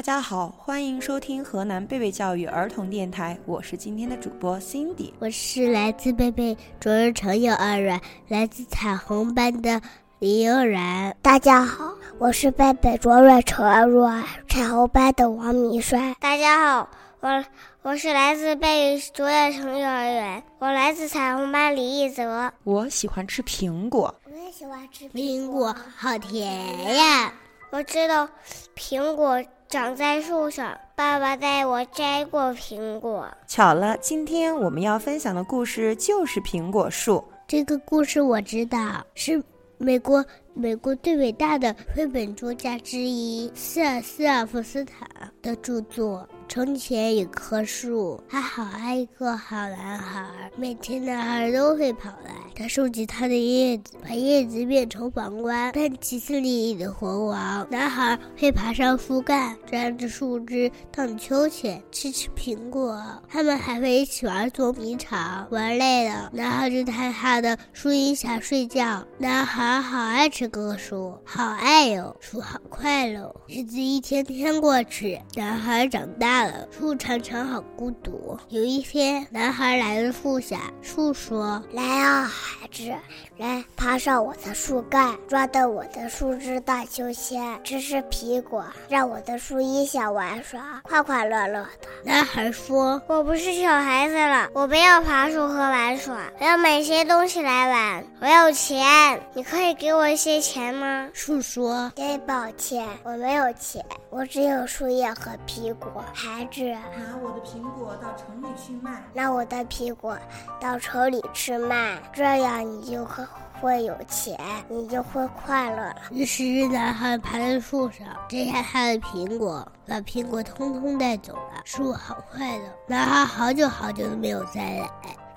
[0.00, 9.78] 大家好，欢迎收听河南贝贝教育儿童电台，我是今天的主播 Cindy，我是来自贝贝卓越城幼儿园来自彩虹班的
[10.18, 11.14] 李悠然。
[11.20, 16.16] 大家好，我是贝贝卓越城幼儿彩虹班的王明帅。
[16.18, 16.88] 大家好，
[17.20, 17.44] 我
[17.82, 22.50] 我是来自贝贝卓越城幼儿园，我来自彩虹班李一泽。
[22.64, 27.30] 我喜欢吃苹果，我也喜欢吃苹果，好甜呀！
[27.68, 28.26] 我知道
[28.74, 29.44] 苹果。
[29.70, 33.30] 长在树上，爸爸带我摘过苹果。
[33.46, 37.22] 巧了，今天我们要分享的故事就是苹果树。
[37.46, 39.40] 这个故事我知道，是
[39.78, 45.08] 美国美国最伟大的绘本作家之一斯尔斯尔夫斯坦
[45.40, 46.28] 的著作。
[46.52, 50.26] 从前有棵树，它好爱一个好男孩。
[50.56, 57.64] 每天男孩都会跑来，他收集它的叶子，把叶子变成皇冠，看吉斯利的国王。
[57.70, 63.00] 男孩会爬上树干，钻着树枝荡秋千，吃吃苹果。
[63.28, 65.46] 他们还会一起玩捉迷藏。
[65.52, 69.06] 玩累了，男孩就在他的树荫下睡觉。
[69.18, 73.32] 男孩好爱这棵树，好爱哟，树好快乐。
[73.46, 76.39] 日子一天天过去，男孩长大。
[76.70, 78.38] 树常常好孤独。
[78.48, 82.92] 有一天，男孩来到树下，树说：“来啊，孩子，
[83.38, 98.04] 来爬上我的树干，抓到我的树枝荡秋千，吃吃苹果，让我的树荫下玩耍，快快乐乐的。”男孩说：“我不是小孩子了，我不要爬树和玩耍，我要买些东西来玩。
[98.20, 109.02] 我要钱，你可以给我一些钱吗？”树说：“真抱歉，我没有钱，我只有树叶和苹果。”孩子，拿我的苹果到城里去卖。
[109.14, 110.18] 拿我的苹果
[110.60, 113.24] 到城里去卖，这样你就会
[113.60, 115.96] 会有钱，你就会快乐了。
[116.10, 121.62] 于是男孩爬在树上，摘下他的苹果，把苹果通通带走了。
[121.64, 124.90] 树好快乐，男孩好久好久都没有再来。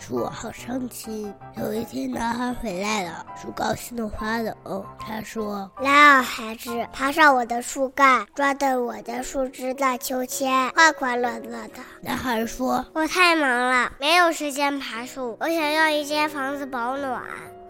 [0.06, 1.34] 树好伤心。
[1.56, 4.86] 有一天，男孩回来了，树高兴的发抖。
[5.00, 15.38] 他说：“来啊，孩子，爬上我的树干，抓到我的树枝荡秋千，快快乐乐的。”男孩说：“我太忙了，没有时间爬树。
[15.40, 17.24] 我想要一间房子保暖。”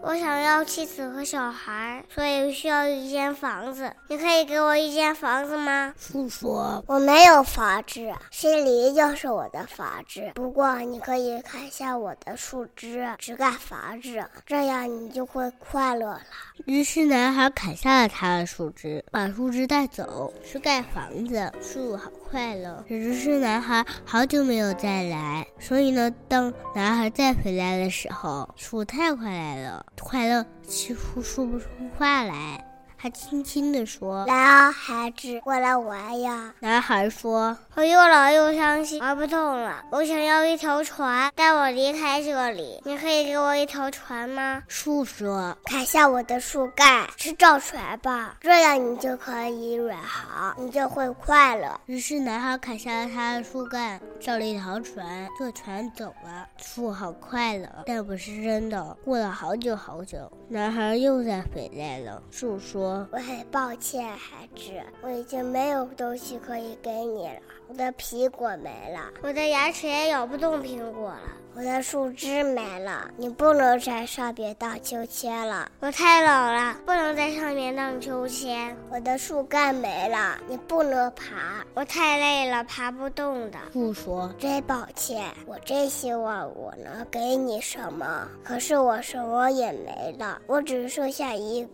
[0.06, 3.90] 我想要妻子和小孩，所以需要一间房子。
[4.08, 5.94] 你可以给我一间房子吗？
[5.96, 10.30] 树说：“我没有房子，心里就是我的房子。
[10.34, 16.22] 不过你可以看一下我的树枝，枝干房子，这样你就会快乐了。”
[16.66, 21.52] 于是男孩砍下了他的树枝，把树枝带走，去盖房子。
[21.60, 29.84] 树好快乐，只是男孩好久没有再来，所以呢，当男孩再回来的时候，树太快来了。
[30.00, 32.64] 快乐几乎说不出话来，
[33.04, 39.84] 他轻轻地说：“来啊，孩子，过来玩呀。”男孩说：“我又老又伤心，玩不动了。
[39.90, 42.80] 我想要一条船，带我离开这里。
[42.82, 56.48] 你可以给我一条船吗？”树说：“砍下我的树干，去造船吧，这样你就可以远航，你就会快乐。”于是男孩砍下了他的树干，造了一条船，坐船走了。
[56.56, 58.96] 树好快乐，但不是真的。
[59.04, 62.22] 过了好久好久，男孩又再回来了。
[62.30, 64.70] 树说：“我很抱歉，孩子，
[65.02, 67.40] 我已经没有东西可以给你了。
[67.68, 71.20] 我的苹果没了，我的牙齿也咬不动苹果了。”
[71.56, 75.70] 我的树枝没了，你不能在上面荡秋千了。
[75.78, 78.76] 我太老了，不能在上面荡秋千。
[78.90, 81.64] 我的树干没了，你不能爬。
[81.72, 83.58] 我太累了，爬不动的。
[83.72, 91.64] 树说：“真抱歉，我真希望我能给你什么，可是我什么也没了，我只剩下一。”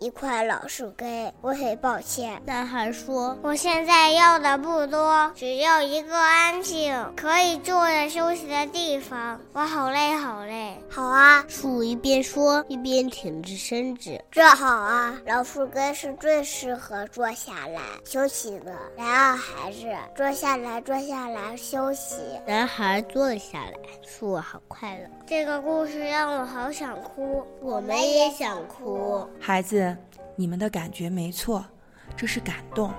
[0.00, 2.40] 一块老树根，我很抱歉。
[2.46, 9.38] 男孩说：“我现在要的不多，只要一个安静、可以坐着休息的地方。
[9.52, 14.18] 我好累，好累。”好啊，树一边说一边挺直身子。
[14.30, 18.72] 这好啊，老树根是最适合坐下来休息的。
[18.96, 19.84] 来啊，孩子，
[20.16, 22.16] 坐下来，坐下来休息。
[22.46, 25.04] 男孩坐了下来，树好快乐。
[25.26, 29.89] 这个故事让我好想哭，我们也想哭，孩子。
[30.40, 31.62] 你们的感觉没错，
[32.16, 32.90] 这是感动，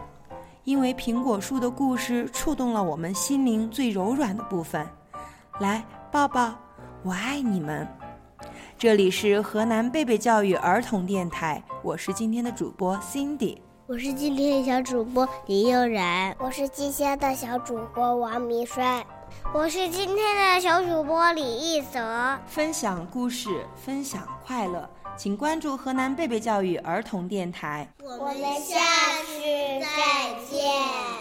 [0.64, 4.88] 因为苹果树的故事触动了我们心灵最柔软的部分。
[5.60, 6.54] 来，抱抱，
[7.02, 7.88] 我爱你们。
[8.78, 19.04] 这里是河南贝贝教育儿童电台，我是今天的主播 Cindy，我是今天的小主播李悠然，我是今天的小主播王明帅，
[19.54, 22.40] 我是今天的小主播李一泽。
[22.48, 24.90] 分享故事，分享快乐。
[25.18, 27.88] 请关注河南贝贝教育儿童电台。
[28.00, 28.80] 我们下
[29.26, 29.42] 次
[29.80, 31.21] 再见。